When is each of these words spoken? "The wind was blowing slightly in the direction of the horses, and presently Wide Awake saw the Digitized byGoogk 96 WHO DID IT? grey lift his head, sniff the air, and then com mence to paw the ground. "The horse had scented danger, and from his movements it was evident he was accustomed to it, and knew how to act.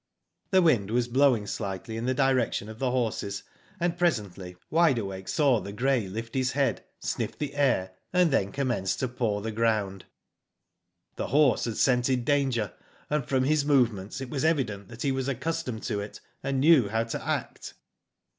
"The 0.49 0.63
wind 0.63 0.89
was 0.89 1.07
blowing 1.07 1.45
slightly 1.45 1.95
in 1.95 2.07
the 2.07 2.15
direction 2.15 2.69
of 2.69 2.79
the 2.79 2.89
horses, 2.89 3.43
and 3.79 3.99
presently 3.99 4.55
Wide 4.71 4.97
Awake 4.97 5.27
saw 5.27 5.59
the 5.59 5.71
Digitized 5.71 5.73
byGoogk 5.73 5.73
96 5.73 5.73
WHO 5.73 5.73
DID 5.73 5.73
IT? 5.73 5.77
grey 5.77 6.07
lift 6.21 6.33
his 6.33 6.51
head, 6.53 6.83
sniff 6.99 7.37
the 7.37 7.53
air, 7.55 7.91
and 8.11 8.31
then 8.31 8.51
com 8.51 8.69
mence 8.69 8.95
to 8.95 9.07
paw 9.07 9.41
the 9.41 9.51
ground. 9.51 10.05
"The 11.17 11.27
horse 11.27 11.65
had 11.65 11.77
scented 11.77 12.25
danger, 12.25 12.73
and 13.11 13.23
from 13.27 13.43
his 13.43 13.63
movements 13.63 14.19
it 14.21 14.31
was 14.31 14.43
evident 14.43 14.99
he 15.03 15.11
was 15.11 15.27
accustomed 15.27 15.83
to 15.83 15.99
it, 15.99 16.19
and 16.41 16.59
knew 16.59 16.89
how 16.89 17.03
to 17.03 17.23
act. 17.23 17.75